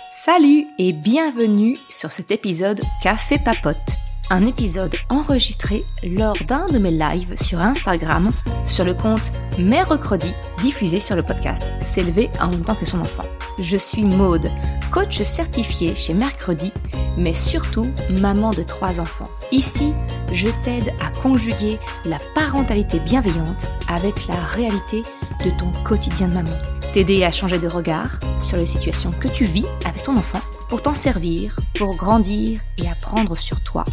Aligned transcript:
Salut 0.00 0.68
et 0.78 0.92
bienvenue 0.92 1.76
sur 1.88 2.12
cet 2.12 2.30
épisode 2.30 2.82
Café 3.02 3.36
Papote, 3.36 3.96
un 4.30 4.46
épisode 4.46 4.94
enregistré 5.08 5.84
lors 6.04 6.36
d'un 6.46 6.68
de 6.68 6.78
mes 6.78 6.92
lives 6.92 7.34
sur 7.42 7.60
Instagram 7.60 8.30
sur 8.64 8.84
le 8.84 8.94
compte 8.94 9.32
Mercredi 9.58 10.32
diffusé 10.62 11.00
sur 11.00 11.16
le 11.16 11.24
podcast 11.24 11.72
S'élever 11.80 12.30
en 12.40 12.50
même 12.50 12.62
temps 12.62 12.76
que 12.76 12.86
son 12.86 13.00
enfant. 13.00 13.24
Je 13.58 13.76
suis 13.76 14.04
Maude, 14.04 14.48
coach 14.92 15.20
certifié 15.22 15.96
chez 15.96 16.14
Mercredi, 16.14 16.72
mais 17.16 17.34
surtout 17.34 17.88
maman 18.20 18.52
de 18.52 18.62
trois 18.62 19.00
enfants. 19.00 19.28
Ici, 19.50 19.92
je 20.30 20.48
t'aide 20.62 20.94
à 21.04 21.10
conjuguer 21.20 21.80
la 22.04 22.20
parentalité 22.36 23.00
bienveillante 23.00 23.68
avec 23.88 24.28
la 24.28 24.36
réalité 24.36 25.02
de 25.44 25.50
ton 25.50 25.72
quotidien 25.82 26.28
de 26.28 26.34
maman 26.34 26.56
t'aider 26.92 27.22
à 27.24 27.30
changer 27.30 27.58
de 27.58 27.68
regard 27.68 28.18
sur 28.40 28.56
les 28.56 28.66
situations 28.66 29.10
que 29.10 29.28
tu 29.28 29.44
vis 29.44 29.66
avec 29.84 30.02
ton 30.02 30.16
enfant 30.16 30.40
pour 30.68 30.80
t'en 30.80 30.94
servir, 30.94 31.58
pour 31.74 31.96
grandir 31.96 32.60
et 32.78 32.88
apprendre 32.88 33.36
sur 33.36 33.62
toi. 33.62 33.84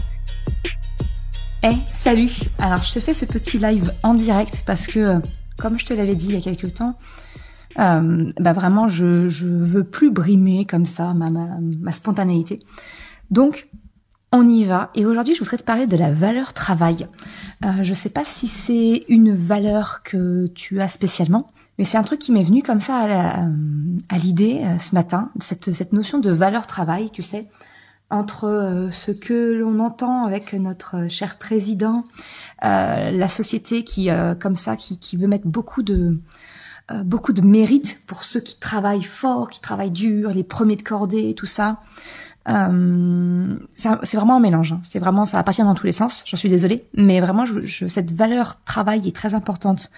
Eh, 1.64 1.76
salut 1.92 2.32
Alors 2.58 2.84
je 2.84 2.94
te 2.94 3.00
fais 3.00 3.14
ce 3.14 3.26
petit 3.26 3.58
live 3.58 3.92
en 4.04 4.14
direct 4.14 4.64
parce 4.66 4.88
que, 4.88 5.20
comme 5.58 5.78
je 5.78 5.86
te 5.86 5.94
l'avais 5.94 6.16
dit 6.16 6.28
il 6.28 6.36
y 6.36 6.38
a 6.38 6.42
quelques 6.42 6.74
temps, 6.76 6.98
euh, 7.80 8.32
bah 8.40 8.54
vraiment 8.54 8.88
je, 8.88 9.28
veux 9.46 9.84
plus 9.84 10.12
brimer 10.12 10.66
comme 10.66 10.86
ça 10.86 11.14
ma, 11.14 11.92
spontanéité. 11.92 12.60
Donc 13.30 13.68
on 14.32 14.48
y 14.48 14.66
va. 14.66 14.92
Et 14.96 15.06
aujourd'hui, 15.06 15.34
je 15.34 15.40
voudrais 15.40 15.58
te 15.58 15.64
parler 15.64 15.88
de 15.88 15.98
la 15.98 16.12
valeur 16.12 16.54
travail. 16.54 17.08
Euh, 17.64 17.84
je 17.84 17.94
sais 17.94 18.10
pas 18.10 18.26
si 18.26 18.48
c'est 18.48 19.04
une 19.08 19.34
valeur 19.34 20.02
que 20.04 20.48
tu 20.48 20.82
as 20.82 20.88
spécialement. 20.88 21.48
Mais 21.78 21.86
c'est 21.86 21.98
un 21.98 22.04
truc 22.04 22.20
qui 22.20 22.32
m'est 22.32 22.44
venu 22.44 22.62
comme 22.62 22.80
ça 22.80 22.98
à, 22.98 23.46
euh, 23.46 23.50
l'idée 24.18 24.62
euh, 24.64 24.78
ce 24.78 24.96
matin, 24.96 25.32
cette, 25.40 25.74
cette 25.74 25.94
notion 25.94 26.20
de 26.20 26.32
valeur 26.32 26.68
travail, 26.68 27.10
tu 27.12 27.22
sais, 27.22 27.50
entre 28.10 28.46
euh, 28.46 28.90
ce 28.92 29.12
que 29.12 29.54
l'on 29.54 29.80
entend 29.80 30.24
avec 30.24 30.54
notre 30.54 31.08
cher 31.10 31.38
président, 31.38 32.06
la 32.62 33.28
société 33.28 33.84
qui, 33.84 34.10
comme 34.40 34.56
ça, 34.56 34.76
qui, 34.76 34.98
qui, 34.98 35.18
veut 35.18 35.28
mettre 35.28 35.48
beaucoup 35.48 35.84
de 35.84 36.20
beaucoup 37.04 37.34
de 37.34 37.42
mérite 37.42 38.02
pour 38.06 38.24
ceux 38.24 38.40
qui 38.40 38.60
travaillent 38.60 39.04
fort, 39.04 39.50
qui 39.50 39.60
travaillent 39.60 39.92
dur, 39.92 40.30
les 40.30 40.44
premiers 40.44 40.76
de 40.76 40.84
cordée, 40.84 41.34
tout 41.36 41.48
ça. 41.48 41.80
Euh, 42.48 43.58
c'est 43.74 44.18
vraiment 44.18 44.38
un 44.38 44.40
mélange. 44.40 44.74
Hein. 44.74 44.82
C'est 44.84 45.00
vraiment, 45.00 45.26
ça 45.26 45.38
va 45.38 45.44
partir 45.44 45.66
dans 45.66 45.76
tous 45.76 45.86
les 45.86 45.92
sens. 45.92 46.24
J'en 46.28 46.38
suis 46.38 46.50
désolée, 46.50 46.88
mais 46.94 47.20
vraiment, 47.20 47.46
je, 47.46 47.88
cette 47.88 48.12
valeur 48.12 48.62
travail 48.62 49.08
est 49.08 49.16
très 49.16 49.34
importante 49.34 49.90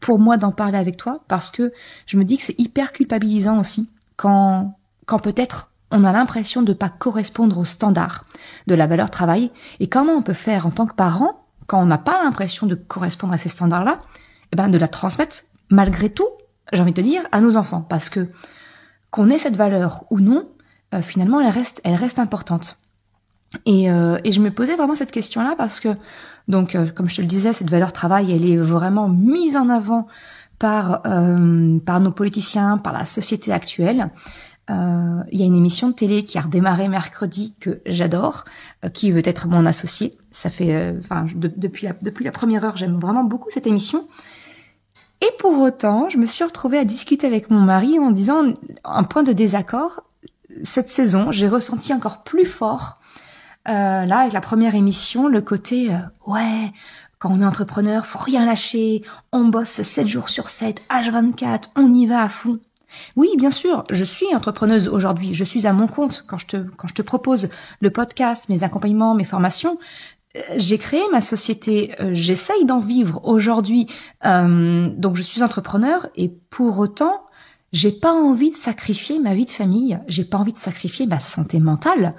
pour 0.00 0.18
moi 0.18 0.36
d'en 0.36 0.52
parler 0.52 0.78
avec 0.78 0.96
toi 0.96 1.20
parce 1.28 1.50
que 1.50 1.72
je 2.06 2.16
me 2.18 2.24
dis 2.24 2.36
que 2.36 2.44
c'est 2.44 2.58
hyper 2.60 2.92
culpabilisant 2.92 3.58
aussi 3.58 3.90
quand, 4.16 4.78
quand 5.06 5.18
peut-être 5.18 5.70
on 5.90 6.04
a 6.04 6.12
l'impression 6.12 6.62
de 6.62 6.72
pas 6.72 6.88
correspondre 6.88 7.58
aux 7.58 7.64
standards 7.64 8.24
de 8.66 8.74
la 8.74 8.86
valeur 8.86 9.10
travail 9.10 9.50
et 9.80 9.88
comment 9.88 10.12
on 10.12 10.22
peut 10.22 10.32
faire 10.32 10.66
en 10.66 10.70
tant 10.70 10.86
que 10.86 10.94
parent 10.94 11.46
quand 11.66 11.80
on 11.80 11.86
n'a 11.86 11.98
pas 11.98 12.22
l'impression 12.22 12.66
de 12.66 12.74
correspondre 12.74 13.32
à 13.32 13.38
ces 13.38 13.48
standards-là, 13.48 14.00
eh 14.52 14.56
ben 14.56 14.68
de 14.68 14.76
la 14.76 14.88
transmettre 14.88 15.44
malgré 15.70 16.10
tout, 16.10 16.28
j'ai 16.72 16.82
envie 16.82 16.92
de 16.92 16.96
te 16.96 17.00
dire, 17.00 17.22
à 17.32 17.40
nos 17.40 17.56
enfants 17.56 17.80
parce 17.82 18.10
que 18.10 18.28
qu'on 19.10 19.30
ait 19.30 19.38
cette 19.38 19.56
valeur 19.56 20.04
ou 20.10 20.20
non, 20.20 20.48
euh, 20.94 21.02
finalement, 21.02 21.40
elle 21.40 21.48
reste, 21.94 22.18
importante. 22.18 22.78
Et, 23.66 23.90
euh, 23.90 24.18
et 24.24 24.32
je 24.32 24.40
me 24.40 24.50
posais 24.50 24.76
vraiment 24.76 24.94
cette 24.94 25.10
question-là 25.10 25.54
parce 25.56 25.80
que, 25.80 25.88
donc, 26.48 26.74
euh, 26.74 26.86
comme 26.90 27.08
je 27.08 27.16
te 27.16 27.20
le 27.20 27.26
disais, 27.26 27.52
cette 27.52 27.70
valeur 27.70 27.92
travail, 27.92 28.32
elle 28.32 28.48
est 28.48 28.56
vraiment 28.56 29.08
mise 29.08 29.56
en 29.56 29.68
avant 29.68 30.06
par 30.58 31.02
par 31.02 32.00
nos 32.00 32.12
politiciens, 32.12 32.78
par 32.78 32.92
la 32.92 33.06
société 33.06 33.52
actuelle. 33.52 34.10
Il 34.70 35.38
y 35.38 35.42
a 35.42 35.44
une 35.44 35.56
émission 35.56 35.88
de 35.88 35.94
télé 35.94 36.22
qui 36.22 36.38
a 36.38 36.42
redémarré 36.42 36.88
mercredi 36.88 37.54
que 37.60 37.82
j'adore, 37.84 38.44
qui 38.94 39.10
veut 39.10 39.26
être 39.26 39.48
mon 39.48 39.66
associé. 39.66 40.16
Ça 40.30 40.48
fait, 40.50 40.94
enfin, 41.00 41.26
depuis 41.34 41.88
depuis 42.00 42.24
la 42.24 42.30
première 42.30 42.64
heure, 42.64 42.76
j'aime 42.76 42.98
vraiment 42.98 43.24
beaucoup 43.24 43.50
cette 43.50 43.66
émission. 43.66 44.06
Et 45.20 45.30
pour 45.38 45.60
autant, 45.60 46.08
je 46.08 46.18
me 46.18 46.26
suis 46.26 46.44
retrouvée 46.44 46.78
à 46.78 46.84
discuter 46.84 47.26
avec 47.26 47.50
mon 47.50 47.60
mari 47.60 47.98
en 47.98 48.10
disant 48.10 48.54
un 48.84 49.04
point 49.04 49.24
de 49.24 49.32
désaccord 49.32 50.04
cette 50.62 50.88
saison, 50.88 51.32
j'ai 51.32 51.48
ressenti 51.48 51.92
encore 51.92 52.22
plus 52.22 52.44
fort, 52.44 53.00
euh, 53.68 54.04
là, 54.04 54.18
avec 54.18 54.32
la 54.32 54.40
première 54.40 54.74
émission, 54.74 55.26
le 55.26 55.40
côté, 55.40 55.90
euh, 55.90 55.98
ouais, 56.26 56.70
quand 57.18 57.30
on 57.32 57.40
est 57.40 57.46
entrepreneur, 57.46 58.04
faut 58.04 58.18
rien 58.18 58.44
lâcher, 58.44 59.02
on 59.32 59.46
bosse 59.46 59.82
7 59.82 60.06
jours 60.06 60.28
sur 60.28 60.50
7, 60.50 60.82
H24, 60.90 61.70
on 61.76 61.92
y 61.92 62.06
va 62.06 62.22
à 62.22 62.28
fond. 62.28 62.58
Oui, 63.16 63.28
bien 63.38 63.50
sûr, 63.50 63.84
je 63.90 64.04
suis 64.04 64.32
entrepreneuse 64.34 64.86
aujourd'hui, 64.86 65.32
je 65.32 65.44
suis 65.44 65.66
à 65.66 65.72
mon 65.72 65.86
compte 65.86 66.24
quand 66.28 66.38
je 66.38 66.46
te, 66.46 66.56
quand 66.76 66.88
je 66.88 66.94
te 66.94 67.02
propose 67.02 67.48
le 67.80 67.90
podcast, 67.90 68.50
mes 68.50 68.62
accompagnements, 68.62 69.14
mes 69.14 69.24
formations. 69.24 69.78
Euh, 70.36 70.40
j'ai 70.56 70.76
créé 70.76 71.02
ma 71.10 71.22
société, 71.22 71.94
j'essaye 72.12 72.66
d'en 72.66 72.80
vivre 72.80 73.22
aujourd'hui, 73.24 73.86
donc 74.22 75.16
je 75.16 75.22
suis 75.22 75.42
entrepreneur 75.42 76.06
et 76.16 76.28
pour 76.50 76.78
autant, 76.78 77.23
j'ai 77.74 77.90
pas 77.90 78.12
envie 78.12 78.52
de 78.52 78.56
sacrifier 78.56 79.18
ma 79.18 79.34
vie 79.34 79.46
de 79.46 79.50
famille, 79.50 79.98
j'ai 80.06 80.24
pas 80.24 80.38
envie 80.38 80.52
de 80.52 80.58
sacrifier 80.58 81.08
ma 81.08 81.18
santé 81.18 81.58
mentale, 81.58 82.14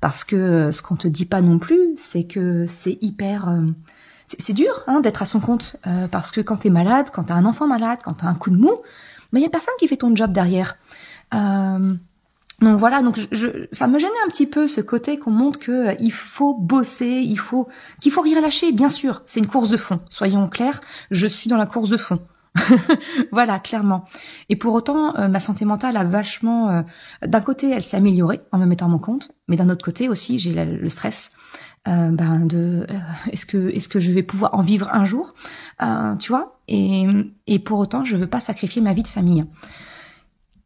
parce 0.00 0.24
que 0.24 0.34
euh, 0.34 0.72
ce 0.72 0.82
qu'on 0.82 0.96
te 0.96 1.06
dit 1.06 1.24
pas 1.24 1.40
non 1.40 1.60
plus, 1.60 1.92
c'est 1.94 2.24
que 2.24 2.66
c'est 2.66 2.98
hyper, 3.00 3.48
euh, 3.48 3.60
c'est 4.26 4.52
dur 4.54 4.82
hein, 4.88 5.00
d'être 5.00 5.22
à 5.22 5.26
son 5.26 5.38
compte, 5.38 5.76
euh, 5.86 6.08
parce 6.08 6.32
que 6.32 6.40
quand 6.40 6.56
t'es 6.56 6.70
malade, 6.70 7.10
quand 7.12 7.24
t'as 7.24 7.34
un 7.34 7.44
enfant 7.44 7.68
malade, 7.68 8.00
quand 8.04 8.14
t'as 8.14 8.26
un 8.26 8.34
coup 8.34 8.50
de 8.50 8.56
mou, 8.56 8.72
mais 9.30 9.38
il 9.38 9.44
y 9.44 9.46
a 9.46 9.50
personne 9.50 9.74
qui 9.78 9.86
fait 9.86 9.98
ton 9.98 10.14
job 10.16 10.32
derrière. 10.32 10.76
donc 11.30 12.00
voilà, 12.60 13.00
donc 13.00 13.20
je, 13.30 13.68
ça 13.70 13.86
me 13.86 14.00
gênait 14.00 14.10
un 14.26 14.28
petit 14.28 14.46
peu 14.46 14.66
ce 14.66 14.80
côté 14.80 15.16
qu'on 15.16 15.30
montre 15.30 15.60
que 15.60 15.94
il 16.02 16.10
faut 16.10 16.54
bosser, 16.54 17.22
il 17.24 17.38
faut 17.38 17.68
qu'il 18.00 18.10
faut 18.10 18.22
rien 18.22 18.40
lâcher. 18.40 18.72
Bien 18.72 18.90
sûr, 18.90 19.22
c'est 19.26 19.38
une 19.38 19.46
course 19.46 19.70
de 19.70 19.76
fond. 19.76 20.00
Soyons 20.10 20.48
clairs, 20.48 20.80
je 21.12 21.28
suis 21.28 21.48
dans 21.48 21.56
la 21.56 21.66
course 21.66 21.88
de 21.88 21.96
fond. 21.96 22.18
voilà, 23.32 23.58
clairement. 23.58 24.04
Et 24.48 24.56
pour 24.56 24.74
autant, 24.74 25.16
euh, 25.16 25.28
ma 25.28 25.40
santé 25.40 25.64
mentale 25.64 25.96
a 25.96 26.04
vachement... 26.04 26.70
Euh, 26.70 26.82
d'un 27.26 27.40
côté, 27.40 27.70
elle 27.70 27.82
s'est 27.82 27.96
améliorée 27.96 28.40
en 28.52 28.58
me 28.58 28.66
mettant 28.66 28.86
à 28.86 28.88
mon 28.88 28.98
compte, 28.98 29.32
mais 29.48 29.56
d'un 29.56 29.68
autre 29.68 29.84
côté 29.84 30.08
aussi, 30.08 30.38
j'ai 30.38 30.64
le 30.64 30.88
stress. 30.88 31.32
Euh, 31.86 32.10
ben 32.10 32.44
de 32.44 32.86
est-ce 33.32 33.46
que 33.46 33.68
est-ce 33.70 33.88
que 33.88 34.00
je 34.00 34.10
vais 34.10 34.24
pouvoir 34.24 34.52
en 34.54 34.62
vivre 34.62 34.88
un 34.92 35.04
jour 35.04 35.32
tu 36.18 36.28
vois? 36.32 36.60
Et, 36.66 37.06
et 37.46 37.60
pour 37.60 37.78
autant 37.78 38.04
je 38.04 38.16
veux 38.16 38.26
pas 38.26 38.40
sacrifier 38.40 38.82
ma 38.82 38.92
vie 38.92 39.04
de 39.04 39.08
famille 39.08 39.44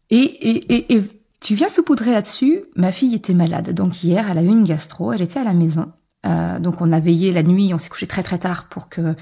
et, 0.08 0.16
et, 0.16 0.94
et, 0.94 1.02
tu 1.40 1.54
viens 1.54 1.68
saupoudrer 1.68 2.12
là-dessus 2.12 2.62
ma 2.76 2.92
fille 2.92 3.14
était 3.14 3.34
malade 3.34 3.72
donc 3.74 4.02
hier 4.02 4.26
elle 4.30 4.38
a 4.38 4.42
eu 4.42 4.46
une 4.46 4.64
gastro 4.64 5.12
elle 5.12 5.22
était 5.22 5.38
à 5.38 5.44
la 5.44 5.52
maison 5.52 5.92
donc 6.24 6.80
on 6.80 6.92
a 6.92 7.00
veillé 7.00 7.32
la 7.32 7.42
nuit 7.42 7.74
on 7.74 7.78
s'est 7.78 7.88
couché 7.88 8.06
très 8.06 8.22
très 8.22 8.38
tard 8.38 8.68
pour 8.68 8.88
que 8.88 9.16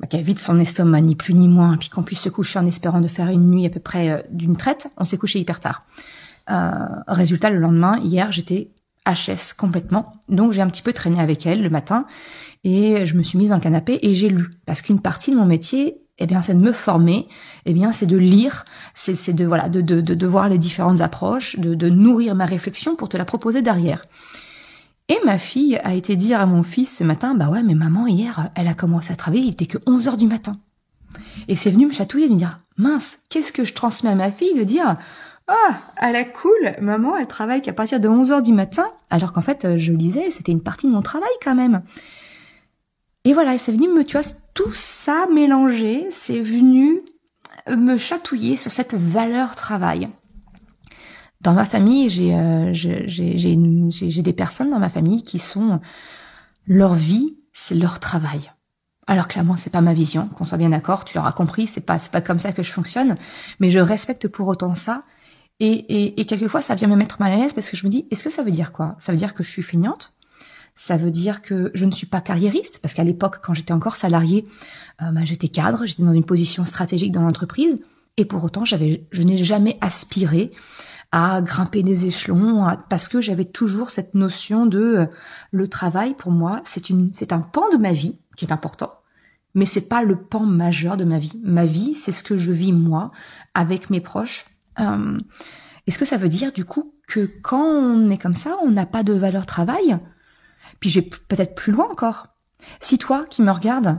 bah, 0.00 0.06
qu'elle 0.06 0.22
vide 0.22 0.38
son 0.38 0.58
estomac, 0.60 1.00
ni 1.00 1.16
plus 1.16 1.34
ni 1.34 1.48
moins, 1.48 1.76
puis 1.76 1.88
qu'on 1.88 2.04
puisse 2.04 2.20
se 2.20 2.28
coucher 2.28 2.58
en 2.58 2.66
espérant 2.66 3.00
de 3.00 3.08
faire 3.08 3.28
une 3.28 3.50
nuit 3.50 3.66
à 3.66 3.70
peu 3.70 3.80
près 3.80 4.10
euh, 4.10 4.22
d'une 4.30 4.56
traite, 4.56 4.88
on 4.96 5.04
s'est 5.04 5.18
couché 5.18 5.40
hyper 5.40 5.58
tard. 5.58 5.84
Euh, 6.50 6.70
résultat, 7.08 7.50
le 7.50 7.58
lendemain, 7.58 7.98
hier, 7.98 8.30
j'étais 8.30 8.70
HS 9.06 9.54
complètement, 9.56 10.12
donc 10.28 10.52
j'ai 10.52 10.60
un 10.60 10.68
petit 10.68 10.82
peu 10.82 10.92
traîné 10.92 11.20
avec 11.20 11.46
elle 11.46 11.62
le 11.62 11.70
matin, 11.70 12.06
et 12.62 13.06
je 13.06 13.14
me 13.14 13.22
suis 13.22 13.38
mise 13.38 13.50
dans 13.50 13.56
le 13.56 13.60
canapé 13.60 13.98
et 14.02 14.14
j'ai 14.14 14.28
lu, 14.28 14.50
parce 14.66 14.82
qu'une 14.82 15.00
partie 15.00 15.32
de 15.32 15.36
mon 15.36 15.46
métier, 15.46 16.00
eh 16.18 16.26
bien, 16.26 16.42
c'est 16.42 16.54
de 16.54 16.60
me 16.60 16.72
former, 16.72 17.28
eh 17.64 17.74
bien, 17.74 17.92
c'est 17.92 18.06
de 18.06 18.16
lire, 18.16 18.64
c'est 18.94 19.32
de 19.32 19.46
voilà, 19.46 19.68
de, 19.68 19.80
de, 19.80 20.00
de, 20.00 20.26
voir 20.26 20.48
les 20.48 20.58
différentes 20.58 21.00
approches, 21.00 21.58
de, 21.58 21.74
de 21.74 21.88
nourrir 21.88 22.34
ma 22.34 22.44
réflexion 22.44 22.96
pour 22.96 23.08
te 23.08 23.16
la 23.16 23.24
proposer 23.24 23.62
derrière. 23.62 24.04
Et 25.08 25.18
ma 25.24 25.38
fille 25.38 25.78
a 25.84 25.94
été 25.94 26.16
dire 26.16 26.40
à 26.40 26.46
mon 26.46 26.62
fils 26.62 26.98
ce 26.98 27.04
matin, 27.04 27.34
bah 27.34 27.48
ouais, 27.48 27.62
mais 27.62 27.74
maman, 27.74 28.06
hier, 28.06 28.50
elle 28.54 28.68
a 28.68 28.74
commencé 28.74 29.12
à 29.12 29.16
travailler, 29.16 29.44
il 29.44 29.50
était 29.50 29.66
que 29.66 29.78
11 29.86 30.08
heures 30.08 30.16
du 30.16 30.26
matin. 30.26 30.60
Et 31.48 31.56
c'est 31.56 31.70
venu 31.70 31.86
me 31.86 31.92
chatouiller, 31.92 32.28
de 32.28 32.34
me 32.34 32.38
dire, 32.38 32.60
mince, 32.76 33.20
qu'est-ce 33.30 33.52
que 33.52 33.64
je 33.64 33.72
transmets 33.72 34.10
à 34.10 34.14
ma 34.14 34.30
fille 34.30 34.54
de 34.54 34.64
dire, 34.64 34.96
ah, 35.46 35.80
à 35.96 36.12
la 36.12 36.24
cool, 36.24 36.76
maman, 36.82 37.16
elle 37.16 37.26
travaille 37.26 37.62
qu'à 37.62 37.72
partir 37.72 38.00
de 38.00 38.08
11 38.08 38.32
heures 38.32 38.42
du 38.42 38.52
matin, 38.52 38.86
alors 39.08 39.32
qu'en 39.32 39.40
fait, 39.40 39.78
je 39.78 39.92
lisais, 39.92 40.30
c'était 40.30 40.52
une 40.52 40.62
partie 40.62 40.86
de 40.86 40.92
mon 40.92 41.00
travail 41.00 41.30
quand 41.42 41.54
même. 41.54 41.82
Et 43.24 43.32
voilà, 43.32 43.56
c'est 43.56 43.72
venu 43.72 43.88
me, 43.88 44.04
tu 44.04 44.18
vois, 44.18 44.26
tout 44.52 44.74
ça 44.74 45.26
mélangé, 45.32 46.06
c'est 46.10 46.40
venu 46.40 47.00
me 47.68 47.96
chatouiller 47.96 48.56
sur 48.56 48.72
cette 48.72 48.94
valeur 48.94 49.56
travail. 49.56 50.08
Dans 51.40 51.54
ma 51.54 51.64
famille, 51.64 52.08
j'ai 52.10 52.34
euh, 52.34 52.72
j'ai 52.72 54.22
des 54.22 54.32
personnes 54.32 54.70
dans 54.70 54.78
ma 54.80 54.90
famille 54.90 55.22
qui 55.22 55.38
sont 55.38 55.80
leur 56.66 56.94
vie, 56.94 57.36
c'est 57.52 57.74
leur 57.74 58.00
travail. 58.00 58.52
Alors 59.06 59.28
clairement, 59.28 59.56
c'est 59.56 59.70
pas 59.70 59.80
ma 59.80 59.94
vision, 59.94 60.28
qu'on 60.28 60.44
soit 60.44 60.58
bien 60.58 60.70
d'accord. 60.70 61.04
Tu 61.04 61.16
l'auras 61.16 61.32
compris, 61.32 61.66
c'est 61.66 61.80
pas 61.80 61.98
c'est 61.98 62.12
pas 62.12 62.20
comme 62.20 62.38
ça 62.38 62.52
que 62.52 62.62
je 62.62 62.72
fonctionne, 62.72 63.14
mais 63.60 63.70
je 63.70 63.78
respecte 63.78 64.28
pour 64.28 64.48
autant 64.48 64.74
ça. 64.74 65.04
Et, 65.60 65.72
et, 65.72 66.20
et 66.20 66.24
quelquefois, 66.24 66.60
ça 66.60 66.74
vient 66.74 66.88
me 66.88 66.94
mettre 66.94 67.20
mal 67.20 67.32
à 67.32 67.36
l'aise 67.36 67.52
parce 67.52 67.68
que 67.70 67.76
je 67.76 67.84
me 67.86 67.90
dis, 67.90 68.06
est-ce 68.10 68.22
que 68.22 68.30
ça 68.30 68.42
veut 68.42 68.52
dire 68.52 68.70
quoi? 68.70 68.96
Ça 69.00 69.10
veut 69.10 69.18
dire 69.18 69.34
que 69.34 69.42
je 69.42 69.50
suis 69.50 69.62
feignante? 69.62 70.16
Ça 70.76 70.96
veut 70.96 71.10
dire 71.10 71.42
que 71.42 71.72
je 71.74 71.84
ne 71.84 71.90
suis 71.90 72.06
pas 72.06 72.20
carriériste, 72.20 72.78
parce 72.80 72.94
qu'à 72.94 73.02
l'époque, 73.02 73.40
quand 73.42 73.54
j'étais 73.54 73.72
encore 73.72 73.96
salariée, 73.96 74.46
euh, 75.02 75.10
bah, 75.10 75.24
j'étais 75.24 75.48
cadre, 75.48 75.84
j'étais 75.84 76.04
dans 76.04 76.12
une 76.12 76.24
position 76.24 76.64
stratégique 76.64 77.10
dans 77.10 77.22
l'entreprise, 77.22 77.80
et 78.16 78.24
pour 78.24 78.44
autant, 78.44 78.64
j'avais, 78.64 79.04
je 79.10 79.24
n'ai 79.24 79.36
jamais 79.36 79.76
aspiré 79.80 80.52
à 81.10 81.40
grimper 81.40 81.82
les 81.82 82.06
échelons, 82.06 82.66
parce 82.90 83.08
que 83.08 83.20
j'avais 83.20 83.46
toujours 83.46 83.90
cette 83.90 84.14
notion 84.14 84.66
de 84.66 84.78
euh, 84.78 85.06
le 85.52 85.66
travail 85.66 86.14
pour 86.14 86.32
moi, 86.32 86.60
c'est 86.64 86.90
une, 86.90 87.12
c'est 87.12 87.32
un 87.32 87.40
pan 87.40 87.68
de 87.70 87.78
ma 87.78 87.92
vie 87.92 88.20
qui 88.36 88.44
est 88.44 88.52
important, 88.52 88.92
mais 89.54 89.64
c'est 89.64 89.88
pas 89.88 90.02
le 90.02 90.16
pan 90.16 90.40
majeur 90.40 90.96
de 90.98 91.04
ma 91.04 91.18
vie. 91.18 91.40
Ma 91.42 91.64
vie, 91.64 91.94
c'est 91.94 92.12
ce 92.12 92.22
que 92.22 92.36
je 92.36 92.52
vis 92.52 92.72
moi 92.72 93.10
avec 93.54 93.88
mes 93.88 94.00
proches. 94.00 94.44
Euh, 94.80 95.18
est-ce 95.86 95.98
que 95.98 96.04
ça 96.04 96.18
veut 96.18 96.28
dire 96.28 96.52
du 96.52 96.66
coup 96.66 96.92
que 97.06 97.24
quand 97.42 97.64
on 97.64 98.10
est 98.10 98.18
comme 98.18 98.34
ça, 98.34 98.56
on 98.62 98.70
n'a 98.70 98.84
pas 98.84 99.02
de 99.02 99.14
valeur 99.14 99.46
travail? 99.46 99.98
Puis 100.80 100.90
j'ai 100.90 101.02
peut-être 101.02 101.54
plus 101.54 101.72
loin 101.72 101.88
encore. 101.90 102.26
Si 102.80 102.98
toi 102.98 103.24
qui 103.24 103.40
me 103.40 103.50
regardes, 103.50 103.96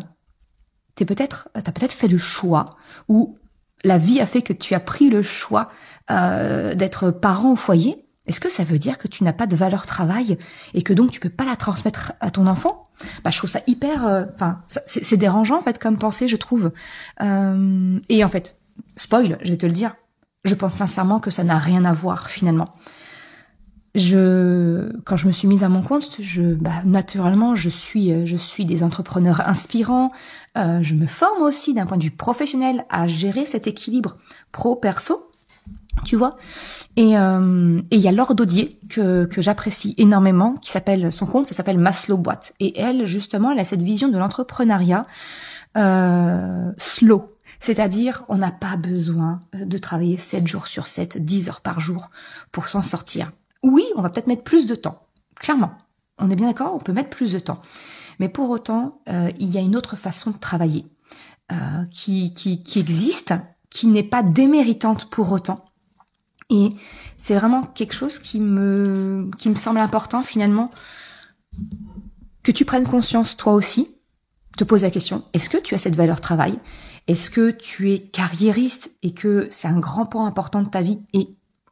t'es 0.93 1.05
peut-être, 1.05 1.49
t'as 1.53 1.71
peut-être 1.71 1.93
fait 1.93 2.07
le 2.07 2.19
choix 2.19 2.65
ou 3.07 3.39
la 3.83 3.97
vie 3.97 4.19
a 4.19 4.25
fait 4.25 4.41
que 4.41 4.53
tu 4.53 4.73
as 4.73 4.79
pris 4.79 5.09
le 5.09 5.21
choix 5.21 5.67
euh, 6.11 6.73
d'être 6.73 7.11
parent 7.11 7.53
au 7.53 7.55
foyer, 7.55 8.05
est-ce 8.29 8.39
que 8.39 8.49
ça 8.49 8.63
veut 8.63 8.77
dire 8.77 8.99
que 8.99 9.07
tu 9.07 9.23
n'as 9.23 9.33
pas 9.33 9.47
de 9.47 9.55
valeur 9.55 9.87
travail 9.87 10.37
et 10.75 10.83
que 10.83 10.93
donc 10.93 11.09
tu 11.09 11.19
peux 11.19 11.29
pas 11.29 11.45
la 11.45 11.55
transmettre 11.55 12.13
à 12.19 12.29
ton 12.29 12.45
enfant? 12.45 12.83
Bah 13.23 13.31
je 13.31 13.37
trouve 13.37 13.49
ça 13.49 13.61
hyper, 13.65 14.05
euh, 14.05 14.25
enfin 14.35 14.61
c'est 14.67 15.17
dérangeant 15.17 15.57
en 15.57 15.61
fait 15.61 15.79
comme 15.79 15.97
pensée 15.97 16.27
je 16.27 16.35
trouve. 16.35 16.71
Euh, 17.21 17.99
et 18.07 18.23
en 18.23 18.29
fait, 18.29 18.57
spoil, 18.95 19.39
je 19.41 19.49
vais 19.49 19.57
te 19.57 19.65
le 19.65 19.71
dire, 19.71 19.95
je 20.45 20.53
pense 20.53 20.75
sincèrement 20.75 21.19
que 21.19 21.31
ça 21.31 21.43
n'a 21.43 21.57
rien 21.57 21.85
à 21.85 21.93
voir 21.93 22.29
finalement. 22.29 22.69
Je, 23.95 24.91
quand 25.03 25.17
je 25.17 25.25
me 25.25 25.31
suis 25.31 25.47
mise 25.47 25.63
à 25.63 25.69
mon 25.69 25.81
compte, 25.81 26.17
je, 26.19 26.53
bah, 26.53 26.83
naturellement, 26.85 27.55
je 27.55 27.69
suis, 27.69 28.25
je 28.25 28.35
suis 28.35 28.65
des 28.65 28.83
entrepreneurs 28.83 29.41
inspirants. 29.47 30.11
Euh, 30.57 30.79
je 30.81 30.95
me 30.95 31.07
forme 31.07 31.41
aussi 31.41 31.73
d'un 31.73 31.85
point 31.85 31.97
de 31.97 32.03
vue 32.03 32.11
professionnel 32.11 32.85
à 32.89 33.07
gérer 33.07 33.45
cet 33.45 33.67
équilibre 33.67 34.17
pro-perso, 34.51 35.31
tu 36.05 36.15
vois. 36.15 36.37
Et 36.97 37.17
euh, 37.17 37.81
il 37.91 37.99
y 37.99 38.07
a 38.07 38.11
Laure 38.11 38.35
Daudier 38.35 38.79
que, 38.89 39.25
que 39.25 39.41
j'apprécie 39.41 39.95
énormément, 39.97 40.55
qui 40.55 40.69
s'appelle 40.69 41.11
son 41.11 41.25
compte, 41.25 41.47
ça 41.47 41.55
s'appelle 41.55 41.79
Maslow 41.79 42.17
Boîte. 42.17 42.53
Et 42.59 42.79
elle, 42.79 43.05
justement, 43.05 43.51
elle 43.51 43.59
a 43.59 43.65
cette 43.65 43.83
vision 43.83 44.09
de 44.09 44.17
l'entrepreneuriat 44.17 45.07
euh, 45.77 46.71
slow, 46.77 47.35
c'est-à-dire, 47.59 48.23
on 48.27 48.37
n'a 48.37 48.51
pas 48.51 48.77
besoin 48.77 49.39
de 49.53 49.77
travailler 49.77 50.17
7 50.17 50.47
jours 50.47 50.67
sur 50.67 50.87
7, 50.87 51.23
10 51.23 51.49
heures 51.49 51.61
par 51.61 51.79
jour 51.79 52.11
pour 52.51 52.67
s'en 52.67 52.81
sortir. 52.81 53.31
Oui, 53.63 53.85
on 53.95 54.01
va 54.01 54.09
peut-être 54.09 54.27
mettre 54.27 54.43
plus 54.43 54.65
de 54.65 54.75
temps, 54.75 55.07
clairement. 55.35 55.71
On 56.17 56.29
est 56.29 56.35
bien 56.35 56.47
d'accord, 56.47 56.75
on 56.75 56.79
peut 56.79 56.93
mettre 56.93 57.09
plus 57.09 57.33
de 57.33 57.39
temps. 57.39 57.61
Mais 58.19 58.29
pour 58.29 58.49
autant, 58.49 59.01
euh, 59.09 59.29
il 59.39 59.49
y 59.49 59.57
a 59.57 59.61
une 59.61 59.75
autre 59.75 59.95
façon 59.95 60.31
de 60.31 60.37
travailler 60.37 60.85
euh, 61.51 61.85
qui, 61.91 62.33
existe, 62.75 63.33
qui 63.69 63.87
n'est 63.87 64.03
pas 64.03 64.23
déméritante 64.23 65.09
pour 65.09 65.31
autant. 65.31 65.65
Et 66.49 66.71
c'est 67.17 67.35
vraiment 67.35 67.63
quelque 67.63 67.93
chose 67.93 68.19
qui 68.19 68.39
me, 68.39 69.29
qui 69.37 69.49
me 69.49 69.55
semble 69.55 69.79
important 69.79 70.23
finalement, 70.23 70.69
que 72.43 72.51
tu 72.51 72.65
prennes 72.65 72.87
conscience 72.87 73.37
toi 73.37 73.53
aussi, 73.53 73.95
te 74.57 74.63
pose 74.63 74.83
la 74.83 74.91
question, 74.91 75.23
est-ce 75.33 75.49
que 75.49 75.57
tu 75.57 75.75
as 75.75 75.79
cette 75.79 75.95
valeur 75.95 76.19
travail? 76.19 76.59
Est-ce 77.07 77.29
que 77.29 77.51
tu 77.51 77.91
es 77.91 77.99
carriériste 77.99 78.91
et 79.03 79.13
que 79.13 79.47
c'est 79.49 79.67
un 79.67 79.79
grand 79.79 80.05
point 80.05 80.27
important 80.27 80.61
de 80.61 80.69
ta 80.69 80.81
vie? 80.81 80.99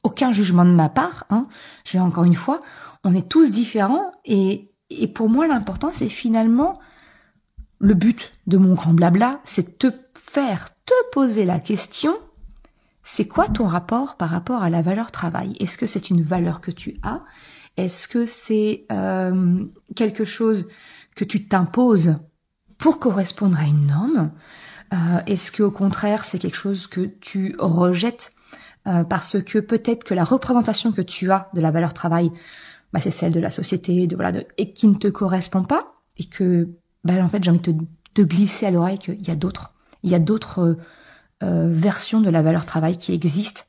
Aucun 0.08 0.32
jugement 0.32 0.64
de 0.64 0.72
ma 0.72 0.88
part, 0.88 1.26
hein, 1.30 1.44
je 1.86 1.98
vais 1.98 2.00
encore 2.00 2.24
une 2.24 2.34
fois, 2.34 2.62
on 3.04 3.14
est 3.14 3.28
tous 3.28 3.52
différents 3.52 4.10
et, 4.24 4.72
pour 5.14 5.28
moi 5.28 5.48
l'important 5.48 5.90
c'est 5.92 6.08
finalement 6.08 6.72
le 7.80 7.94
but 7.94 8.32
de 8.48 8.58
mon 8.58 8.74
grand 8.74 8.94
blabla, 8.94 9.42
c'est 9.44 9.78
te 9.78 9.92
faire 10.14 10.70
te 10.86 10.94
poser 11.12 11.44
la 11.44 11.60
question, 11.60 12.18
c'est 13.04 13.28
quoi 13.28 13.50
ton 13.50 13.68
rapport 13.68 14.16
par 14.16 14.30
rapport 14.30 14.64
à 14.64 14.70
la 14.70 14.82
valeur 14.82 15.12
travail? 15.12 15.54
Est-ce 15.60 15.78
que 15.78 15.88
c'est 15.88 16.10
une 16.10 16.22
valeur 16.22 16.62
que 16.62 16.72
tu 16.72 16.98
as? 17.04 17.22
Est-ce 17.76 18.08
que 18.08 18.26
c'est 18.26 18.86
euh, 18.92 19.66
quelque 19.96 20.24
chose 20.24 20.70
que 21.18 21.26
tu 21.26 21.50
t'imposes 21.50 22.16
pour 22.78 23.00
correspondre 23.00 23.60
à 23.60 23.66
une 23.66 23.88
norme? 23.88 24.32
Euh, 24.94 25.20
Est-ce 25.28 25.52
que 25.52 25.64
au 25.64 25.72
contraire 25.72 26.24
c'est 26.24 26.40
quelque 26.40 26.56
chose 26.56 26.88
que 26.88 27.02
tu 27.02 27.56
rejettes 27.60 28.32
euh, 28.88 29.04
parce 29.04 29.42
que 29.42 29.60
peut-être 29.60 30.04
que 30.04 30.14
la 30.14 30.24
représentation 30.24 30.92
que 30.92 31.02
tu 31.02 31.32
as 31.32 31.50
de 31.54 31.62
la 31.62 31.72
valeur 31.72 31.94
travail, 31.94 32.32
bah, 32.94 33.00
c'est 33.00 33.12
celle 33.12 33.32
de 33.32 33.40
la 33.40 33.50
société, 33.50 34.08
de 34.08 34.16
voilà, 34.16 34.32
de, 34.32 34.46
et 34.58 34.74
qui 34.74 34.88
ne 34.88 34.96
te 34.96 35.08
correspond 35.08 35.64
pas, 35.64 35.94
et 36.18 36.26
que 36.26 36.70
bah, 37.04 37.14
en 37.24 37.30
fait 37.30 37.44
j'ai 37.44 37.52
envie 37.52 37.60
de 37.60 37.74
te, 38.14 38.22
glisser 38.22 38.66
à 38.66 38.72
l'oreille 38.72 38.98
qu'il 38.98 39.28
y 39.28 39.32
a 39.32 39.36
d'autres, 39.36 39.76
il 40.04 40.10
y 40.10 40.16
a 40.16 40.20
d'autres 40.20 40.60
euh, 40.60 40.78
euh, 41.44 41.70
versions 41.72 42.22
de 42.22 42.30
la 42.30 42.42
valeur 42.42 42.66
travail 42.66 42.98
qui 42.98 43.14
existent 43.14 43.62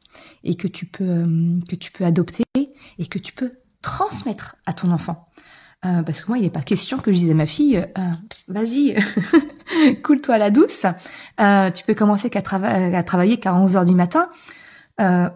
et 0.43 0.55
que 0.55 0.69
tu 0.69 0.87
peux 0.87 1.25
que 1.69 1.77
tu 1.77 1.93
peux 1.93 2.05
adopter 2.05 2.45
et 2.55 3.07
que 3.07 3.19
tu 3.19 3.33
peux 3.33 3.53
transmettre 3.83 4.57
à 4.67 4.73
ton 4.73 4.91
enfant. 4.91 5.29
Euh, 5.85 6.03
parce 6.03 6.21
que 6.21 6.29
moi, 6.29 6.39
il 6.39 6.43
n'est 6.43 6.51
pas 6.51 6.63
question 6.63 6.99
que 6.99 7.13
je 7.13 7.19
dise 7.19 7.31
à 7.31 7.35
ma 7.35 7.47
fille, 7.47 7.77
euh, 7.77 8.11
vas-y, 8.49 8.97
coule-toi 10.03 10.35
à 10.35 10.39
la 10.39 10.51
douce. 10.51 10.87
Euh, 11.41 11.71
tu 11.71 11.85
peux 11.85 11.95
commencer 11.95 12.31
qu'à 12.31 12.43
travailler 12.43 13.39
qu'à 13.39 13.55
11 13.55 13.77
heures 13.77 13.85
du 13.85 13.95
matin. 13.95 14.29
Euh, 15.01 15.29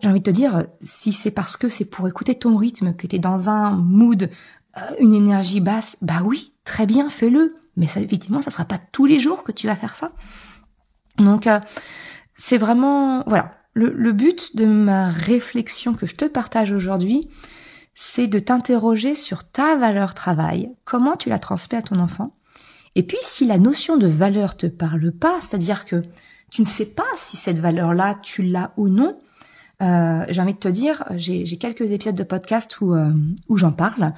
j'ai 0.00 0.08
envie 0.08 0.20
de 0.20 0.24
te 0.24 0.30
dire, 0.30 0.64
si 0.80 1.12
c'est 1.12 1.30
parce 1.30 1.56
que 1.56 1.68
c'est 1.68 1.86
pour 1.86 2.06
écouter 2.08 2.34
ton 2.36 2.56
rythme, 2.56 2.94
que 2.94 3.06
tu 3.06 3.16
es 3.16 3.18
dans 3.18 3.48
un 3.48 3.72
mood, 3.72 4.30
une 5.00 5.12
énergie 5.12 5.60
basse, 5.60 5.98
bah 6.02 6.22
oui, 6.24 6.52
très 6.64 6.86
bien, 6.86 7.10
fais-le. 7.10 7.56
Mais 7.76 7.86
ça, 7.86 8.00
effectivement, 8.00 8.40
ça 8.40 8.50
sera 8.50 8.64
pas 8.64 8.78
tous 8.78 9.06
les 9.06 9.18
jours 9.18 9.42
que 9.42 9.52
tu 9.52 9.66
vas 9.66 9.74
faire 9.74 9.96
ça. 9.96 10.12
Donc, 11.18 11.48
c'est 12.36 12.58
vraiment, 12.58 13.24
voilà, 13.26 13.54
le, 13.74 13.92
le 13.92 14.12
but 14.12 14.54
de 14.56 14.66
ma 14.66 15.10
réflexion 15.10 15.94
que 15.94 16.06
je 16.06 16.14
te 16.14 16.24
partage 16.24 16.70
aujourd'hui, 16.70 17.28
c'est 18.00 18.28
de 18.28 18.38
t'interroger 18.38 19.16
sur 19.16 19.42
ta 19.42 19.76
valeur 19.76 20.14
travail, 20.14 20.70
comment 20.84 21.16
tu 21.16 21.28
la 21.28 21.40
transmets 21.40 21.78
à 21.78 21.82
ton 21.82 21.98
enfant. 21.98 22.36
Et 22.94 23.02
puis 23.02 23.18
si 23.20 23.44
la 23.44 23.58
notion 23.58 23.96
de 23.96 24.06
valeur 24.06 24.56
te 24.56 24.66
parle 24.66 25.10
pas, 25.10 25.40
c'est-à-dire 25.40 25.84
que 25.84 26.02
tu 26.50 26.62
ne 26.62 26.66
sais 26.66 26.86
pas 26.94 27.04
si 27.16 27.36
cette 27.36 27.58
valeur-là, 27.58 28.16
tu 28.22 28.42
l'as 28.42 28.72
ou 28.76 28.88
non, 28.88 29.18
euh, 29.80 30.24
j'ai 30.28 30.40
envie 30.40 30.54
de 30.54 30.58
te 30.58 30.68
dire, 30.68 31.04
j'ai 31.16 31.44
quelques 31.56 31.92
épisodes 31.92 32.16
de 32.16 32.24
podcast 32.24 32.80
où, 32.80 32.94
euh, 32.94 33.12
j'en 33.54 33.70
parle, 33.70 34.12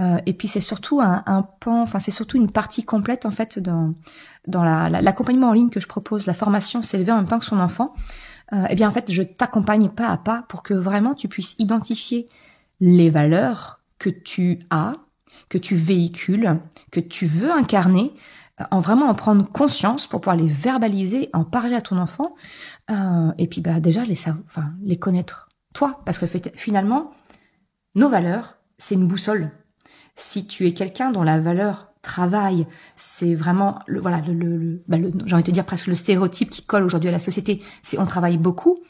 euh, 0.00 0.18
et 0.26 0.32
puis 0.32 0.48
c'est 0.48 0.60
surtout 0.60 1.00
un, 1.00 1.42
pan, 1.60 1.82
enfin 1.82 2.00
c'est 2.00 2.10
surtout 2.10 2.36
une 2.36 2.50
partie 2.50 2.84
complète 2.84 3.24
en 3.24 3.30
fait 3.30 3.58
dans 3.60 3.94
dans 4.48 4.64
l'accompagnement 4.64 5.46
la, 5.46 5.50
en 5.52 5.54
ligne 5.54 5.70
que 5.70 5.80
je 5.80 5.86
propose, 5.86 6.26
la 6.26 6.34
formation 6.34 6.82
s'élever 6.82 7.12
en 7.12 7.16
même 7.18 7.28
temps 7.28 7.38
que 7.38 7.44
son 7.44 7.60
enfant. 7.60 7.94
Eh 8.70 8.74
bien 8.76 8.88
en 8.88 8.92
fait, 8.92 9.10
je 9.10 9.22
t'accompagne 9.22 9.88
pas 9.88 10.08
à 10.08 10.16
pas 10.16 10.44
pour 10.48 10.62
que 10.62 10.74
vraiment 10.74 11.14
tu 11.14 11.28
puisses 11.28 11.56
identifier 11.58 12.26
les 12.78 13.10
valeurs 13.10 13.80
que 13.98 14.10
tu 14.10 14.60
as, 14.70 14.94
que 15.48 15.58
tu 15.58 15.74
véhicules, 15.74 16.60
que 16.92 17.00
tu 17.00 17.26
veux 17.26 17.50
incarner, 17.50 18.12
en 18.70 18.80
vraiment 18.80 19.06
en 19.06 19.14
prendre 19.14 19.50
conscience 19.50 20.06
pour 20.06 20.20
pouvoir 20.20 20.36
les 20.36 20.48
verbaliser, 20.48 21.28
en 21.32 21.44
parler 21.44 21.74
à 21.74 21.80
ton 21.80 21.98
enfant, 21.98 22.34
euh, 22.90 23.32
et 23.38 23.48
puis 23.48 23.60
bah 23.60 23.80
déjà 23.80 24.04
les 24.04 24.18
enfin 24.46 24.72
les 24.82 24.98
connaître 24.98 25.48
toi, 25.72 26.02
parce 26.04 26.18
que 26.18 26.26
finalement 26.54 27.10
nos 27.94 28.08
valeurs 28.08 28.58
c'est 28.78 28.94
une 28.94 29.06
boussole. 29.06 29.50
Si 30.14 30.46
tu 30.46 30.66
es 30.66 30.72
quelqu'un 30.72 31.10
dont 31.10 31.22
la 31.24 31.40
valeur 31.40 31.92
travail, 32.02 32.66
c'est 32.94 33.34
vraiment 33.34 33.80
le 33.86 34.00
voilà 34.00 34.20
le, 34.20 34.34
le, 34.34 34.84
bah, 34.86 34.98
le 34.98 35.12
j'ai 35.24 35.34
envie 35.34 35.42
de 35.42 35.48
te 35.48 35.52
dire 35.52 35.64
presque 35.64 35.88
le 35.88 35.94
stéréotype 35.96 36.50
qui 36.50 36.64
colle 36.64 36.84
aujourd'hui 36.84 37.08
à 37.08 37.12
la 37.12 37.18
société, 37.18 37.62
c'est 37.82 37.98
on 37.98 38.06
travaille 38.06 38.38
beaucoup. 38.38 38.80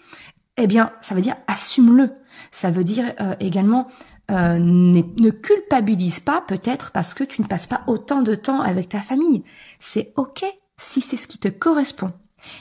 Eh 0.57 0.67
bien, 0.67 0.93
ça 1.01 1.15
veut 1.15 1.21
dire 1.21 1.37
assume-le. 1.47 2.13
Ça 2.51 2.71
veut 2.71 2.85
dire 2.85 3.05
euh, 3.21 3.35
également 3.41 3.89
euh, 4.31 4.59
ne 4.59 5.31
culpabilise 5.31 6.21
pas 6.21 6.41
peut-être 6.41 6.93
parce 6.93 7.13
que 7.15 7.25
tu 7.25 7.43
ne 7.43 7.47
passes 7.47 7.67
pas 7.67 7.83
autant 7.87 8.23
de 8.23 8.35
temps 8.35 8.61
avec 8.61 8.89
ta 8.89 9.01
famille. 9.01 9.45
C'est 9.79 10.13
ok 10.17 10.45
si 10.77 11.01
c'est 11.01 11.17
ce 11.17 11.29
qui 11.29 11.39
te 11.39 11.49
correspond. 11.49 12.13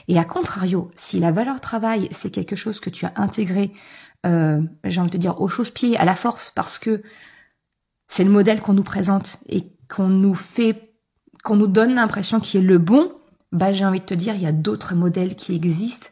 Et 0.08 0.18
à 0.18 0.24
contrario, 0.24 0.90
si 0.94 1.20
la 1.20 1.32
valeur 1.32 1.60
travail 1.60 2.08
c'est 2.10 2.30
quelque 2.30 2.56
chose 2.56 2.80
que 2.80 2.90
tu 2.90 3.06
as 3.06 3.12
intégré, 3.16 3.72
euh, 4.26 4.62
j'ai 4.84 5.00
envie 5.00 5.10
de 5.10 5.16
te 5.16 5.20
dire 5.20 5.40
aux 5.40 5.48
choses-pieds, 5.48 5.96
à 5.98 6.04
la 6.04 6.14
force, 6.14 6.50
parce 6.54 6.78
que 6.78 7.02
c'est 8.08 8.24
le 8.24 8.30
modèle 8.30 8.60
qu'on 8.60 8.74
nous 8.74 8.84
présente 8.84 9.38
et 9.46 9.72
qu'on 9.88 10.08
nous 10.08 10.34
fait, 10.34 10.94
qu'on 11.42 11.56
nous 11.56 11.66
donne 11.66 11.94
l'impression 11.94 12.40
qu'il 12.40 12.62
est 12.62 12.66
le 12.66 12.78
bon, 12.78 13.12
bah 13.52 13.72
j'ai 13.72 13.84
envie 13.84 14.00
de 14.00 14.04
te 14.04 14.14
dire, 14.14 14.34
il 14.34 14.42
y 14.42 14.46
a 14.46 14.52
d'autres 14.52 14.94
modèles 14.94 15.34
qui 15.34 15.54
existent. 15.54 16.08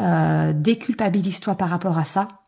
Euh, 0.00 0.52
déculpabilise-toi 0.52 1.54
par 1.54 1.68
rapport 1.68 1.98
à 1.98 2.04
ça 2.04 2.44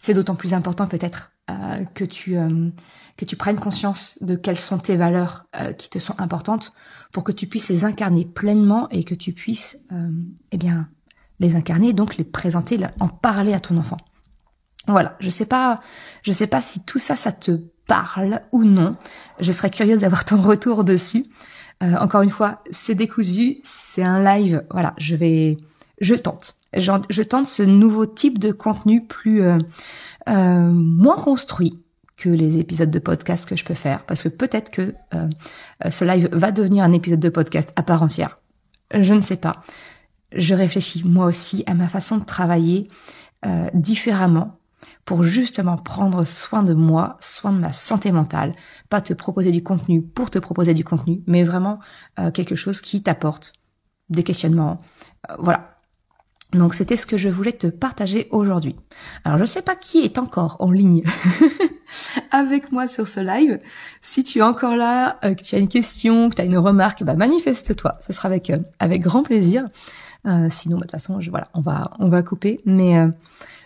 c'est 0.00 0.14
d'autant 0.14 0.34
plus 0.34 0.54
important 0.54 0.88
peut-être 0.88 1.30
euh, 1.50 1.84
que 1.94 2.04
tu 2.04 2.36
euh, 2.36 2.70
que 3.16 3.24
tu 3.24 3.36
prennes 3.36 3.58
conscience 3.58 4.16
de 4.20 4.34
quelles 4.34 4.58
sont 4.58 4.78
tes 4.78 4.96
valeurs 4.96 5.44
euh, 5.60 5.72
qui 5.72 5.90
te 5.90 5.98
sont 5.98 6.18
importantes 6.18 6.72
pour 7.12 7.24
que 7.24 7.32
tu 7.32 7.46
puisses 7.46 7.68
les 7.68 7.84
incarner 7.84 8.24
pleinement 8.24 8.88
et 8.90 9.04
que 9.04 9.14
tu 9.14 9.32
puisses 9.32 9.86
eh 10.52 10.56
bien 10.56 10.88
les 11.38 11.56
incarner 11.56 11.92
donc 11.92 12.16
les 12.16 12.24
présenter 12.24 12.78
en 13.00 13.08
parler 13.08 13.52
à 13.52 13.60
ton 13.60 13.76
enfant. 13.76 13.96
Voilà, 14.86 15.16
je 15.20 15.28
sais 15.28 15.46
pas 15.46 15.80
je 16.22 16.32
sais 16.32 16.46
pas 16.46 16.62
si 16.62 16.80
tout 16.80 16.98
ça 16.98 17.16
ça 17.16 17.32
te 17.32 17.52
parle 17.86 18.42
ou 18.52 18.64
non. 18.64 18.96
Je 19.40 19.52
serais 19.52 19.70
curieuse 19.70 20.00
d'avoir 20.00 20.24
ton 20.24 20.40
retour 20.40 20.84
dessus. 20.84 21.26
encore 21.80 22.22
une 22.22 22.30
fois, 22.30 22.62
c'est 22.70 22.94
décousu, 22.94 23.58
c'est 23.64 24.02
un 24.02 24.22
live. 24.22 24.64
Voilà, 24.70 24.94
je 24.98 25.16
vais 25.16 25.56
je 26.00 26.14
tente. 26.14 26.59
Je 26.74 27.22
tente 27.22 27.46
ce 27.46 27.62
nouveau 27.62 28.06
type 28.06 28.38
de 28.38 28.52
contenu 28.52 29.06
plus 29.06 29.42
euh, 29.42 29.58
euh, 30.28 30.70
moins 30.72 31.16
construit 31.16 31.82
que 32.16 32.28
les 32.28 32.58
épisodes 32.58 32.90
de 32.90 32.98
podcast 32.98 33.48
que 33.48 33.56
je 33.56 33.64
peux 33.64 33.74
faire, 33.74 34.04
parce 34.04 34.22
que 34.22 34.28
peut-être 34.28 34.70
que 34.70 34.94
euh, 35.14 35.28
ce 35.90 36.04
live 36.04 36.28
va 36.32 36.52
devenir 36.52 36.84
un 36.84 36.92
épisode 36.92 37.20
de 37.20 37.30
podcast 37.30 37.72
à 37.76 37.82
part 37.82 38.02
entière. 38.02 38.38
Je 38.92 39.14
ne 39.14 39.22
sais 39.22 39.38
pas. 39.38 39.62
Je 40.36 40.54
réfléchis 40.54 41.02
moi 41.04 41.26
aussi 41.26 41.64
à 41.66 41.74
ma 41.74 41.88
façon 41.88 42.18
de 42.18 42.24
travailler 42.24 42.88
différemment 43.72 44.58
pour 45.06 45.24
justement 45.24 45.76
prendre 45.76 46.26
soin 46.26 46.62
de 46.62 46.74
moi, 46.74 47.16
soin 47.20 47.52
de 47.52 47.58
ma 47.58 47.72
santé 47.72 48.12
mentale, 48.12 48.54
pas 48.90 49.00
te 49.00 49.14
proposer 49.14 49.50
du 49.50 49.62
contenu 49.62 50.02
pour 50.02 50.30
te 50.30 50.38
proposer 50.38 50.74
du 50.74 50.84
contenu, 50.84 51.22
mais 51.26 51.42
vraiment 51.42 51.80
quelque 52.34 52.54
chose 52.54 52.82
qui 52.82 53.02
t'apporte 53.02 53.54
des 54.10 54.22
questionnements, 54.22 54.78
voilà, 55.38 55.79
donc 56.52 56.74
c'était 56.74 56.96
ce 56.96 57.06
que 57.06 57.16
je 57.16 57.28
voulais 57.28 57.52
te 57.52 57.68
partager 57.68 58.26
aujourd'hui. 58.30 58.74
Alors 59.24 59.38
je 59.38 59.44
ne 59.44 59.48
sais 59.48 59.62
pas 59.62 59.76
qui 59.76 60.00
est 60.00 60.18
encore 60.18 60.56
en 60.58 60.70
ligne 60.70 61.02
avec 62.32 62.72
moi 62.72 62.88
sur 62.88 63.06
ce 63.06 63.20
live. 63.20 63.60
Si 64.00 64.24
tu 64.24 64.38
es 64.38 64.42
encore 64.42 64.76
là, 64.76 65.18
euh, 65.24 65.34
que 65.34 65.42
tu 65.42 65.54
as 65.54 65.58
une 65.58 65.68
question, 65.68 66.28
que 66.28 66.36
tu 66.36 66.42
as 66.42 66.46
une 66.46 66.58
remarque, 66.58 67.04
bah 67.04 67.14
manifeste-toi. 67.14 67.96
Ce 68.00 68.12
sera 68.12 68.26
avec 68.26 68.50
euh, 68.50 68.58
avec 68.80 69.02
grand 69.02 69.22
plaisir. 69.22 69.64
Euh, 70.26 70.48
sinon, 70.50 70.76
bah, 70.76 70.80
de 70.80 70.86
toute 70.86 70.90
façon, 70.92 71.20
je, 71.20 71.30
voilà, 71.30 71.48
on 71.54 71.60
va 71.60 71.92
on 72.00 72.08
va 72.08 72.22
couper. 72.22 72.60
Mais 72.64 72.96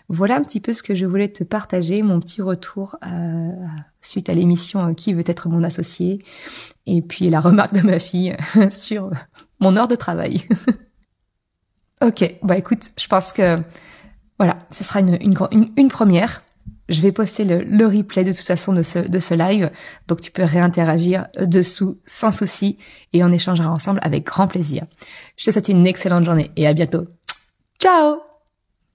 voilà 0.07 0.35
un 0.35 0.41
petit 0.41 0.59
peu 0.59 0.73
ce 0.73 0.83
que 0.83 0.93
je 0.93 1.07
voulais 1.07 1.29
te 1.29 1.43
partager, 1.43 2.03
mon 2.03 2.19
petit 2.19 2.43
retour 2.43 2.97
suite 4.01 4.29
à 4.29 4.35
l'émission 4.35 4.93
Qui 4.93 5.15
veut 5.15 5.23
être 5.25 5.49
mon 5.49 5.63
associé, 5.63 6.23
et 6.85 7.01
puis 7.01 7.31
la 7.31 7.39
remarque 7.39 7.73
de 7.73 7.81
ma 7.81 7.97
fille 7.97 8.37
sur 8.69 9.09
mon 9.59 9.75
heure 9.75 9.87
de 9.87 9.95
travail. 9.95 10.43
Ok, 12.01 12.35
bah 12.43 12.57
écoute, 12.57 12.89
je 12.97 13.07
pense 13.07 13.31
que 13.31 13.59
voilà, 14.37 14.57
ce 14.69 14.83
sera 14.83 14.99
une, 14.99 15.17
une, 15.21 15.89
première. 15.89 16.43
Je 16.89 17.01
vais 17.01 17.11
poster 17.11 17.45
le, 17.45 17.63
le, 17.63 17.87
replay 17.87 18.23
de 18.23 18.33
toute 18.33 18.45
façon 18.45 18.73
de 18.73 18.83
ce, 18.83 18.99
de 18.99 19.19
ce 19.19 19.33
live, 19.33 19.71
donc 20.07 20.21
tu 20.21 20.29
peux 20.29 20.43
réinteragir 20.43 21.27
dessous 21.39 21.99
sans 22.05 22.31
souci 22.31 22.77
et 23.13 23.23
on 23.23 23.31
échangera 23.31 23.69
ensemble 23.69 23.99
avec 24.03 24.25
grand 24.25 24.47
plaisir. 24.47 24.85
Je 25.37 25.45
te 25.45 25.51
souhaite 25.51 25.69
une 25.69 25.87
excellente 25.87 26.25
journée 26.25 26.51
et 26.57 26.67
à 26.67 26.73
bientôt. 26.73 27.07
Ciao 27.79 28.19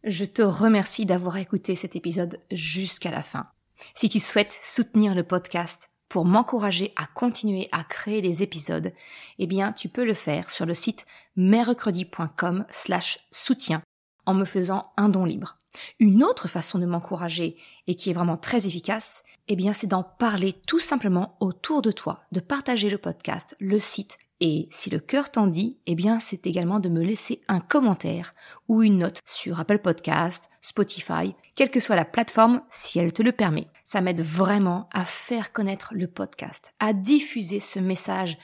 Je 0.04 0.24
te 0.26 0.42
remercie 0.42 1.06
d'avoir 1.06 1.38
écouté 1.38 1.76
cet 1.76 1.96
épisode 1.96 2.38
jusqu'à 2.52 3.10
la 3.10 3.22
fin. 3.22 3.46
Si 3.94 4.08
tu 4.08 4.20
souhaites 4.20 4.58
soutenir 4.62 5.14
le 5.14 5.22
podcast, 5.22 5.90
pour 6.10 6.26
m'encourager 6.26 6.92
à 6.96 7.06
continuer 7.06 7.68
à 7.72 7.84
créer 7.84 8.20
des 8.20 8.42
épisodes, 8.42 8.92
eh 9.38 9.46
bien, 9.46 9.72
tu 9.72 9.88
peux 9.88 10.04
le 10.04 10.12
faire 10.12 10.50
sur 10.50 10.66
le 10.66 10.74
site 10.74 11.06
mercredi.com 11.36 12.66
slash 12.68 13.20
soutien 13.30 13.80
en 14.26 14.34
me 14.34 14.44
faisant 14.44 14.92
un 14.96 15.08
don 15.08 15.24
libre. 15.24 15.56
Une 16.00 16.24
autre 16.24 16.48
façon 16.48 16.80
de 16.80 16.84
m'encourager 16.84 17.56
et 17.86 17.94
qui 17.94 18.10
est 18.10 18.12
vraiment 18.12 18.36
très 18.36 18.66
efficace, 18.66 19.22
eh 19.46 19.54
bien, 19.54 19.72
c'est 19.72 19.86
d'en 19.86 20.02
parler 20.02 20.52
tout 20.66 20.80
simplement 20.80 21.36
autour 21.38 21.80
de 21.80 21.92
toi, 21.92 22.24
de 22.32 22.40
partager 22.40 22.90
le 22.90 22.98
podcast, 22.98 23.56
le 23.60 23.78
site 23.78 24.18
et 24.40 24.68
si 24.70 24.88
le 24.88 25.00
cœur 25.00 25.30
t'en 25.30 25.46
dit, 25.46 25.78
eh 25.86 25.94
bien, 25.94 26.18
c'est 26.18 26.46
également 26.46 26.80
de 26.80 26.88
me 26.88 27.02
laisser 27.02 27.42
un 27.48 27.60
commentaire 27.60 28.34
ou 28.68 28.82
une 28.82 28.98
note 28.98 29.20
sur 29.26 29.60
Apple 29.60 29.80
Podcast, 29.80 30.50
Spotify, 30.62 31.34
quelle 31.54 31.70
que 31.70 31.80
soit 31.80 31.96
la 31.96 32.06
plateforme, 32.06 32.62
si 32.70 32.98
elle 32.98 33.12
te 33.12 33.22
le 33.22 33.32
permet. 33.32 33.68
Ça 33.84 34.00
m'aide 34.00 34.22
vraiment 34.22 34.88
à 34.94 35.04
faire 35.04 35.52
connaître 35.52 35.92
le 35.94 36.06
podcast, 36.06 36.72
à 36.80 36.94
diffuser 36.94 37.60
ce 37.60 37.78
message 37.78 38.38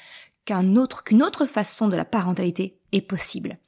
qu'une 0.44 0.78
autre 0.78 1.46
façon 1.46 1.88
de 1.88 1.96
la 1.96 2.04
parentalité 2.04 2.78
est 2.92 3.00
possible. 3.00 3.58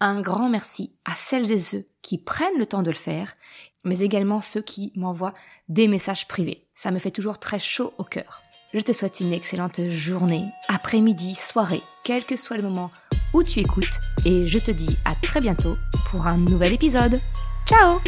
Un 0.00 0.20
grand 0.20 0.50
merci 0.50 0.92
à 1.06 1.12
celles 1.14 1.50
et 1.50 1.58
ceux 1.58 1.86
qui 2.02 2.18
prennent 2.18 2.58
le 2.58 2.66
temps 2.66 2.82
de 2.82 2.90
le 2.90 2.96
faire, 2.96 3.34
mais 3.84 4.00
également 4.00 4.42
ceux 4.42 4.62
qui 4.62 4.92
m'envoient 4.94 5.34
des 5.68 5.88
messages 5.88 6.28
privés. 6.28 6.66
Ça 6.74 6.90
me 6.90 6.98
fait 6.98 7.10
toujours 7.10 7.38
très 7.38 7.58
chaud 7.58 7.94
au 7.98 8.04
cœur. 8.04 8.42
Je 8.74 8.80
te 8.80 8.92
souhaite 8.92 9.20
une 9.20 9.32
excellente 9.32 9.80
journée, 9.88 10.44
après-midi, 10.68 11.34
soirée, 11.34 11.80
quel 12.04 12.26
que 12.26 12.36
soit 12.36 12.58
le 12.58 12.62
moment 12.62 12.90
où 13.32 13.42
tu 13.42 13.60
écoutes, 13.60 13.98
et 14.26 14.44
je 14.44 14.58
te 14.58 14.70
dis 14.70 14.98
à 15.06 15.14
très 15.14 15.40
bientôt 15.40 15.78
pour 16.10 16.26
un 16.26 16.36
nouvel 16.36 16.74
épisode. 16.74 17.18
Ciao 17.66 17.98